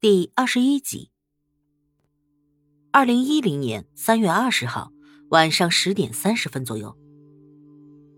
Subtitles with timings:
[0.00, 1.10] 第二十一集。
[2.92, 4.92] 二零一零年三月二十号
[5.30, 6.96] 晚上十点三十分左右，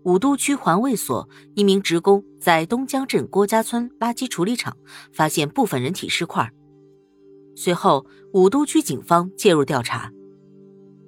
[0.03, 4.77] 武都区环卫所一名职工在东江镇郭家村垃圾处理厂
[5.11, 6.51] 发现部分人体尸块，
[7.55, 10.11] 随后武都区警方介入调查。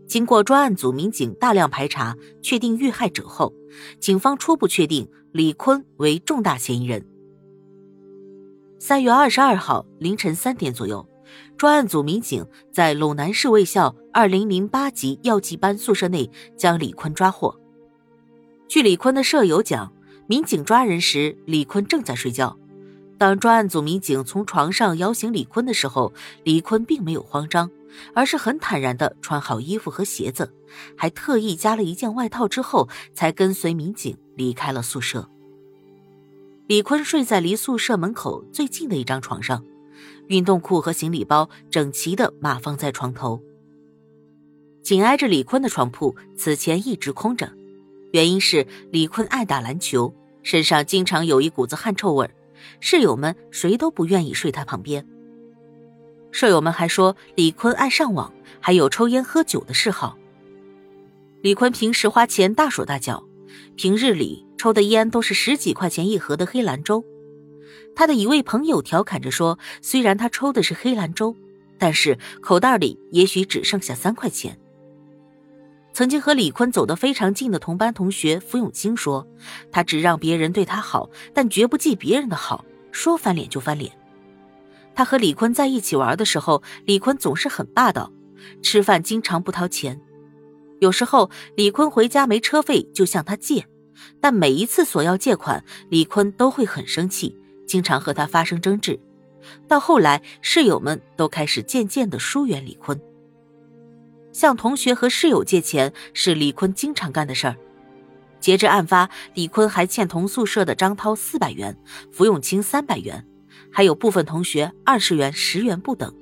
[0.07, 3.53] 经过专案组民警大量排查，确定遇害者后，
[3.99, 7.12] 警方初步确定李坤为重大嫌疑人。
[8.85, 11.07] 三月二十二号凌晨三点左右，
[11.55, 17.57] 专案组民警在陇南市卫校二零零八级药剂班宿舍内将李坤抓获。
[18.67, 19.93] 据李坤的舍友讲，
[20.27, 22.59] 民警抓人时，李坤正在睡觉。
[23.17, 26.11] 当专案组民警从床上摇醒李坤的时候，
[26.43, 27.71] 李坤并没有慌张，
[28.13, 30.53] 而是很坦然地穿好衣服和鞋子，
[30.97, 35.29] 还特意加了一件外套，之后才跟随民警离开了宿舍。
[36.65, 39.65] 李坤睡在离宿舍门口最近的一张床上，
[40.27, 43.41] 运动裤和行李包整齐地码放在床头。
[44.81, 47.51] 紧挨着李坤的床铺此前一直空着，
[48.13, 52.29] 原因是李坤爱打篮球，身上经常有一股子汗臭味，
[52.79, 55.05] 室友们谁都不愿意睡他旁边。
[56.31, 60.17] 舍友们还说李坤爱上网，还有抽烟喝酒的嗜好。
[61.41, 63.21] 李坤平时花钱大手大脚，
[63.75, 64.45] 平日里。
[64.55, 67.03] 抽的烟都是十几块钱一盒的黑兰州，
[67.97, 71.35] 他的一位朋友调侃着说：“虽然他抽的是黑兰州，
[71.77, 74.57] 但是口袋里也许只剩下三块钱。”
[75.91, 79.27] 曾经和李坤走得非常近的同班同学付永清说
[79.69, 83.91] ：“他只让别人对他好，但绝不记别人的好，说翻脸就翻脸。”
[84.95, 88.13] 他和李坤在一起玩的时候，李坤总是很霸道，
[88.61, 89.99] 吃饭经常不掏钱，
[90.83, 93.65] 有时候李坤回家没车费就向他借。
[94.19, 98.99] 但每一次索要借款，李坤都会很生气，经常和他发生争执。
[99.65, 102.99] 到后来，室友们都开始渐渐的疏远李坤。
[104.33, 107.55] 向同学和室友借钱是李坤经常干的事儿。
[108.41, 111.77] 截至案发，李坤还欠同宿舍的张涛四百元，
[112.11, 113.25] 付永清三百元，
[113.71, 116.13] 还有部分同学二十元、十元不等。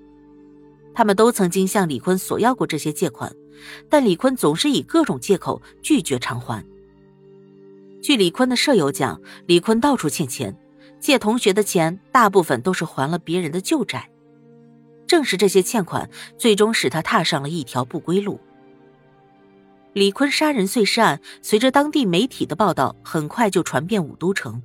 [0.93, 3.33] 他们都曾经向李坤索要过这些借款，
[3.89, 6.65] 但李坤总是以各种借口拒绝偿还。
[8.01, 10.57] 据李坤的舍友讲，李坤到处欠钱，
[10.99, 14.09] 借同学的钱大部分都是还了别人的旧债。
[15.07, 18.39] 正是这些欠款，最终使他踏上了一条不归路。
[19.93, 24.63] 李坤杀人碎尸案随着当地媒体的报道，很快就传遍武都城。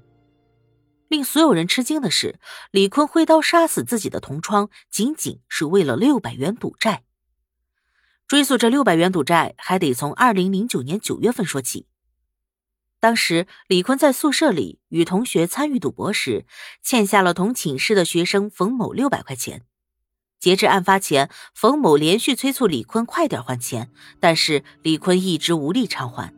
[1.08, 2.38] 令所有人吃惊的是，
[2.70, 7.04] 李坤挥刀杀死自己的同窗，仅仅是为了六百元赌债。
[8.26, 11.86] 追溯这六百元赌债，还得从二零零九年九月份说起。
[12.98, 16.44] 当时，李坤在宿舍里与同学参与赌博时，
[16.82, 19.62] 欠下了同寝室的学生冯某六百块钱。
[20.40, 26.34] 截至案发前，冯某连续催促李坤快点还钱，但是李坤一直无力偿还。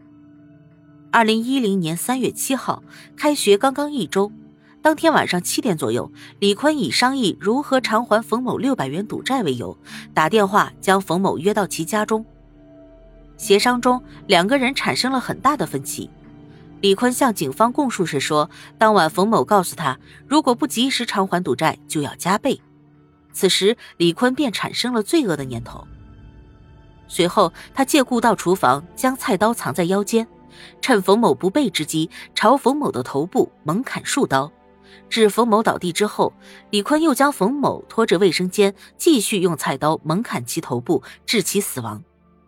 [1.10, 2.82] 二零一零年三月七号，
[3.16, 4.30] 开学刚刚一周，
[4.88, 9.76] 当天晚上七点左右，李坤以商议如何偿还冯某六百元赌债为由，
[10.14, 12.24] 打电话将冯某约到其家中。
[13.36, 16.08] 协商中，两个人产生了很大的分歧。
[16.80, 22.58] 李坤向警方供述时说，当晚冯某告诉他，如果不及时偿还赌债，就要加倍。
[23.30, 25.86] 此时，李坤便产生了罪恶的念头。
[27.08, 30.26] 随后，他借故到厨房，将菜刀藏在腰间，
[30.80, 34.50] 趁冯某不备之机，朝冯某的头部猛砍数刀。
[35.08, 36.32] 至冯某倒地之后，
[36.70, 42.02] 李坤又将冯某拖至卫生间，继续用菜刀猛砍其头部，致其死亡。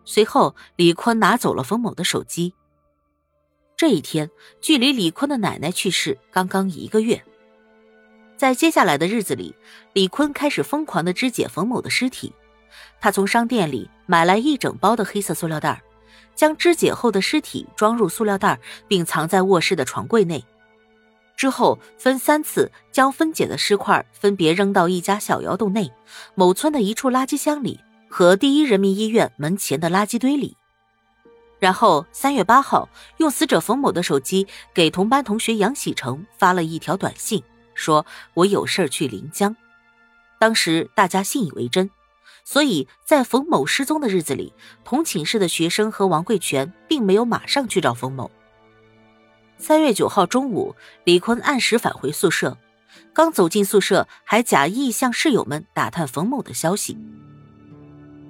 [0.05, 2.53] 随后，李坤拿走了冯某的手机。
[3.77, 4.29] 这一天，
[4.61, 7.23] 距离李坤的奶奶去世刚刚一个月。
[8.37, 9.55] 在接下来的日子里，
[9.93, 12.33] 李坤开始疯狂的肢解冯某的尸体。
[12.99, 15.81] 他从商店里买来一整包的黑色塑料袋，
[16.35, 20.43] 将肢解后的尸体装入塑料袋，并藏在卧室的床柜内。
[21.35, 25.91] 之后分三次将分解的尸块分别扔到一家小窑洞内、
[26.35, 27.79] 某村的一处垃圾箱里
[28.09, 30.55] 和第一人民医院门前的垃圾堆里。
[31.59, 37.43] 然后三月八号，用死者冯某的手机给同班同学杨喜成发了一条短信，
[37.75, 39.55] 说：“我有事去临江。”
[40.39, 41.91] 当时大家信以为真，
[42.43, 44.53] 所以在冯某失踪的日子里，
[44.83, 48.31] 同寝室的学生和王贵全并没有马上去找冯某。
[49.61, 52.57] 三月九号中午，李坤按时返回宿舍，
[53.13, 56.97] 刚走进宿舍，还假意向室友们打探冯某的消息。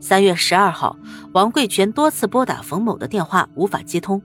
[0.02, 0.98] 三月十二号，
[1.32, 4.22] 王贵全多次拨打冯某的电话无法接通。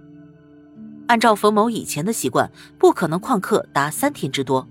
[1.06, 4.66] 按照冯某以前的习惯，不可能旷课达三天之多。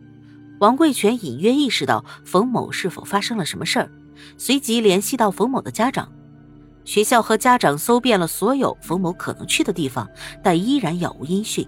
[0.59, 3.89] 王贵全隐约意识到冯某是否发生了什么事儿，
[4.37, 6.11] 随即联系到冯某的家长。
[6.83, 10.05] 学校和家长搜遍了所有冯某可能去的地方，
[10.43, 11.65] 但依然杳无音讯。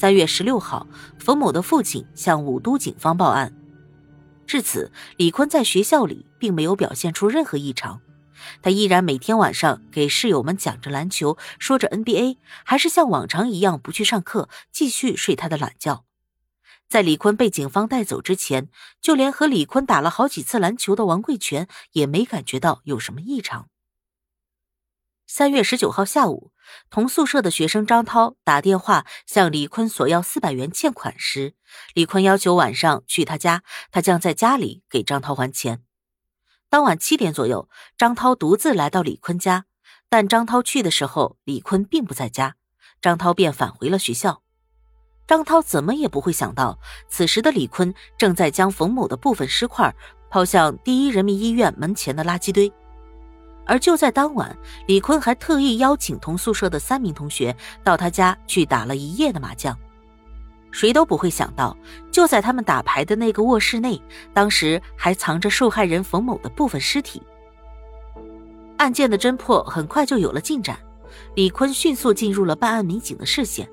[0.00, 0.86] 三月十六号，
[1.18, 3.52] 冯某的父亲向武都警方报案。
[4.46, 8.00] 至此，李坤在学校里并没有表现出任何异常，
[8.62, 16.04] 他依然每天晚上给室友们讲着篮球，说着 NBA，还是像往常一样不去上课，继续睡他的懒觉。
[16.88, 18.68] 在李坤被警方带走之前，
[19.00, 23.68] 就连和李坤打了好几次篮球的王贵全也没感觉到有什么异常。
[25.26, 26.52] 三月十九号下午，
[26.90, 31.54] 同宿舍的学生张涛打电话向李坤索要四百元欠款时，
[31.94, 35.82] 李坤要求晚上去他家，他将在家里给张涛还钱。
[36.70, 39.64] 当晚七点左右，张涛独自来到李坤家，
[40.08, 42.56] 但张涛去的时候，李坤并不在家，
[43.00, 44.42] 张涛便返回了学校。
[45.26, 46.78] 张涛怎么也不会想到，
[47.08, 49.94] 此时的李坤正在将冯某的部分尸块
[50.30, 52.72] 抛向第一人民医院门前的垃圾堆。
[53.68, 54.56] 而就在当晚，
[54.86, 57.54] 李坤还特意邀请同宿舍的三名同学
[57.84, 59.78] 到他家去打了一夜的麻将。
[60.70, 61.76] 谁都不会想到，
[62.10, 64.00] 就在他们打牌的那个卧室内，
[64.32, 67.22] 当时还藏着受害人冯某的部分尸体。
[68.78, 70.78] 案件的侦破很快就有了进展，
[71.34, 73.68] 李坤迅速进入了办案民警的视线。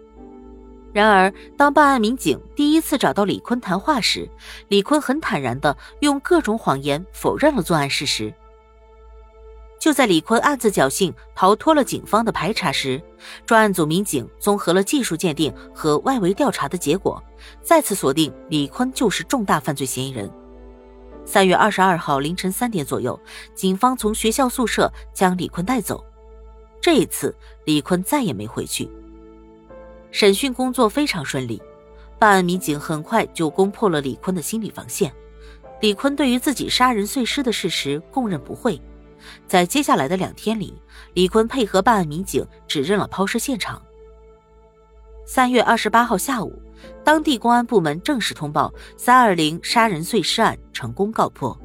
[0.93, 4.29] 然而，当办案民警第一次找到李坤谈话时，
[4.69, 8.33] 李坤很坦然地用各种谎言否认了作案事实。
[9.85, 12.99] 就在李坤暗自侥幸逃脱了警方的排查时，
[13.45, 17.23] 专案组民警综合了技术鉴定和外围调查的结果，
[17.61, 20.27] 再次锁定李坤就是重大犯罪嫌疑人。
[21.23, 23.19] 三月二十二号凌晨三点左右，
[23.53, 26.03] 警方从学校宿舍将李坤带走。
[26.81, 27.35] 这一次，
[27.65, 28.89] 李坤再也没回去。
[30.09, 31.61] 审讯工作非常顺利，
[32.17, 35.13] 办案民警很快就攻破了李坤的心理防线。
[35.79, 38.81] 李坤对于自己杀人碎尸的事实供认不讳。
[39.47, 40.73] 在接下来的两天里，
[41.13, 43.81] 李坤配合办案民警指认了抛尸现场。
[45.25, 46.61] 三月二十八号下午，
[47.03, 51.57] 当地公安部门正式通报“三二零”杀人碎尸案成功告破。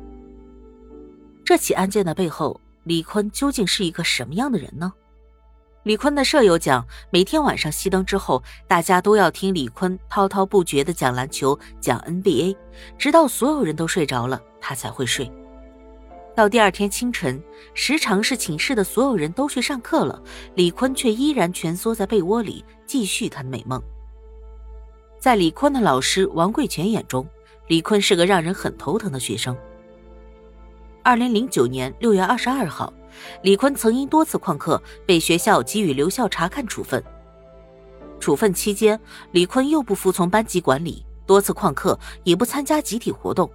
[1.44, 4.92] 这起案件的背后，李坤究竟是一个什么样的人呢？
[5.82, 12.54] 李坤的舍友讲，每天晚上熄灯之后，大家都要听李坤滔滔不绝地讲篮球、讲 NBA，
[12.98, 15.30] 直到所有人都睡着了，他才会睡。
[16.40, 17.38] 到第二天清晨，
[17.74, 20.22] 时常是寝室的所有人都去上课了，
[20.54, 23.78] 李坤却依然蜷缩在被窝里继续他的美梦。
[25.18, 27.28] 在李坤的老师王贵全眼中，
[27.66, 29.54] 李坤是个让人很头疼的学生。
[31.02, 32.90] 二零零九年六月二十二号，
[33.42, 37.04] 李坤曾因多次旷课被学校给予留校察看处分。
[38.18, 38.98] 处分期间，
[39.32, 43.50] 李坤又不服从班级管理，多次旷课，也不参加集体活动。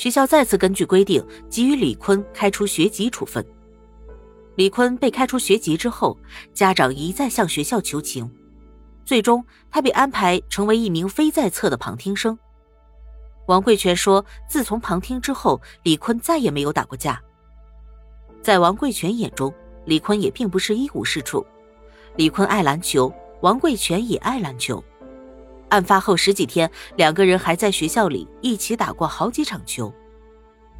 [0.00, 3.44] 学校再次根据规定给予李坤开除学籍处分。
[4.54, 6.16] 李坤被开除学籍之后，
[6.54, 8.26] 家长一再向学校求情，
[9.04, 12.38] 最终他被安排成为一名非在册的旁听生。
[13.44, 17.20] 王贵全说，自从旁听之后，李坤再也没有打过架。
[18.40, 19.52] 在王贵全眼中，
[19.84, 21.46] 李坤也并不是一无是处。
[22.16, 23.12] 李坤爱篮球，
[23.42, 24.82] 王贵全也爱篮球。
[25.70, 29.92] 案发后十几天，两个人还在学校里一起打过好几场球。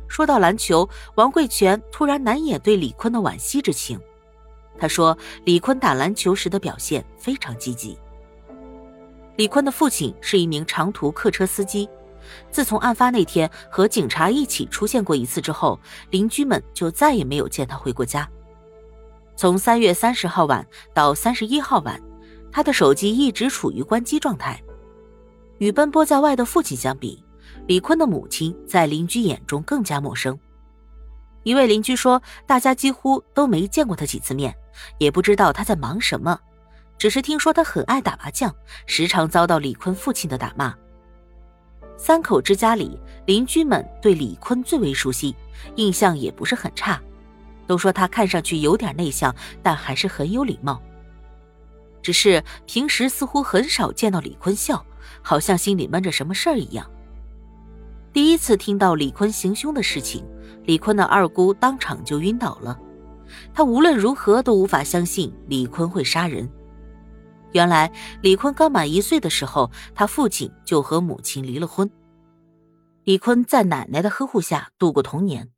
[0.06, 3.98] 说到篮球，王贵全突然难掩对李坤的惋惜之情。
[4.78, 7.96] 他说：“李坤打篮球时的表现非常积极。”
[9.36, 11.88] 李坤的父亲是一名长途客车司机，
[12.50, 15.78] 自从案发那天和警察一起出现过一次之后，
[16.10, 18.28] 邻居们就再也没有见他回过家。
[19.36, 22.00] 从三月三十号晚到三十一号晚，
[22.50, 24.60] 他的手机一直处于关机状态。
[25.60, 27.22] 与奔波在外的父亲相比，
[27.66, 30.38] 李坤的母亲在邻居眼中更加陌生。
[31.42, 34.54] 一位邻居说：“大家几乎都没见过他几次面，
[34.98, 36.40] 也不知道他在忙什么，
[36.96, 38.54] 只是听说他很爱打麻将，
[38.86, 40.74] 时常遭到李坤父亲的打骂。”
[41.98, 45.36] 三口之家里，邻居们对李坤最为熟悉，
[45.76, 46.98] 印象也不是很差，
[47.66, 50.80] 都说他看上去有点内向，但还是很有礼貌。
[52.00, 54.82] 只是平时似乎很少见到李坤笑。
[55.22, 56.90] 好像心里闷着什么事儿一样。
[58.12, 60.24] 第一次听到李坤行凶的事情，
[60.64, 62.78] 李坤的二姑当场就晕倒了。
[63.54, 66.50] 他无论如何都无法相信李坤会杀人。
[67.52, 71.88] 原来李坤刚满一岁的时候，他父亲就和母亲离了婚。
[73.04, 75.50] 李坤在奶奶的呵护下度过童年，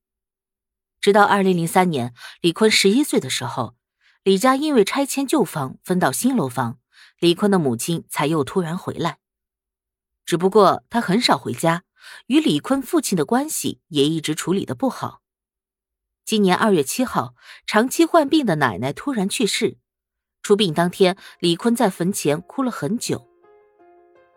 [1.01, 3.75] 直到二零零三年，李坤十一岁的时候，
[4.23, 6.79] 李家因为拆迁旧房分到新楼房，
[7.19, 9.19] 李坤的母亲才又突然回来。
[10.25, 11.83] 只不过他很少回家，
[12.27, 15.21] 与李坤父亲的关系也一直处理的不好。
[16.25, 17.35] 今年二月七号，
[17.67, 19.79] 长期患病的奶奶突然去世。
[20.43, 23.29] 出殡当天，李坤在坟前哭了很久。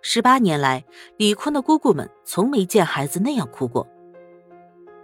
[0.01, 0.85] 十八年来，
[1.17, 3.87] 李坤的姑姑们从没见孩子那样哭过。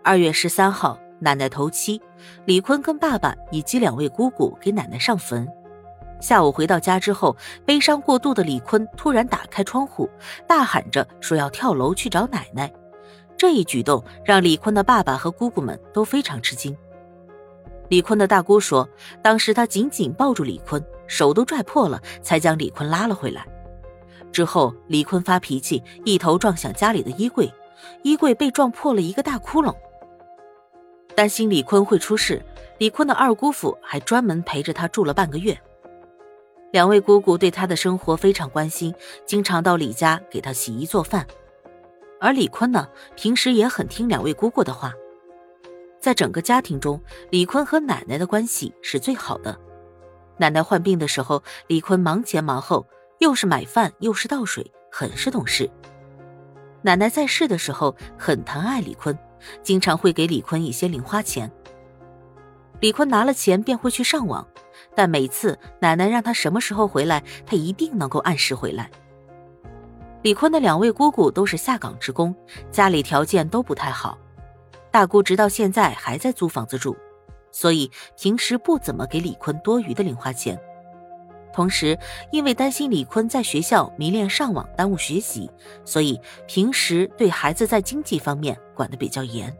[0.03, 2.01] 二月十三号，奶奶头七，
[2.45, 5.47] 李坤跟爸爸以及两位姑姑给奶奶上坟。
[6.21, 7.35] 下午回到家之后，
[7.65, 10.09] 悲伤过度的李坤突然打开窗户，
[10.47, 12.71] 大喊着说要跳楼去找奶奶。
[13.35, 16.77] 这一举动让李坤的爸爸和姑姑们都非常吃惊。
[17.89, 18.87] 李坤的大姑说，
[19.21, 23.45] 当时他紧紧抱住李坤，手都拽破了，才将李坤拉了回来。
[24.31, 27.51] 之后，李坤发脾气，一头撞向家里的衣柜，
[28.03, 29.75] 衣柜被撞破了一个大窟窿。
[31.15, 32.41] 担心李坤会出事，
[32.77, 35.59] 李坤的二姑父还专门陪着他住了半个月。
[36.71, 38.93] 两位姑姑对他的生活非常关心，
[39.25, 41.27] 经常到李家给他洗衣做饭。
[42.19, 44.93] 而李坤呢，平时也很听两位姑姑的话。
[45.99, 49.57] 在整个家庭中，李坤和奶奶的关系是最好的。
[50.37, 52.87] 奶奶患病的时候，李坤忙前忙后，
[53.19, 55.69] 又是买饭又是倒水，很是懂事。
[56.81, 59.15] 奶奶在世的时候很疼爱李坤，
[59.61, 61.51] 经常会给李坤一些零花钱。
[62.81, 64.45] 李坤拿了钱便会去上网。
[64.93, 68.91] 但每次奶奶让他什么时候回来，他一定能够按时回来。
[70.21, 72.35] 李坤的两位姑姑都是下岗职工，
[72.69, 74.17] 家里条件都不太好。
[74.91, 76.97] 大姑直到现在还在租房子住，
[77.51, 80.59] 所以平时不怎么给李坤多余的零花钱。
[81.53, 81.97] 同时，
[82.31, 85.49] 因为担心李坤在学校迷恋上网耽误学习，
[85.85, 89.55] 所以平时对孩子在经济方面管得比较严。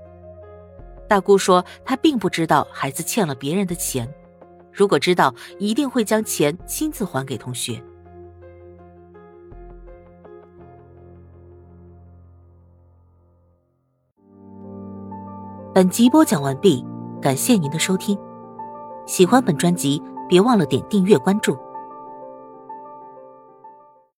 [1.12, 4.08] 大姑说，她并不知道孩子欠了别人的钱。
[4.72, 7.84] 如果知道，一定会将钱亲自还给同学。
[15.74, 16.82] 本集播讲完毕，
[17.22, 18.18] 感谢您的收听。
[19.06, 21.58] 喜欢本专辑，别忘了点订阅关注。